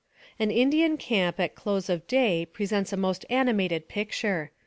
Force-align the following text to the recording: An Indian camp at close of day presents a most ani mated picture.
An 0.39 0.49
Indian 0.49 0.97
camp 0.97 1.39
at 1.39 1.53
close 1.53 1.87
of 1.87 2.07
day 2.07 2.47
presents 2.47 2.91
a 2.91 2.97
most 2.97 3.23
ani 3.29 3.53
mated 3.53 3.87
picture. 3.87 4.49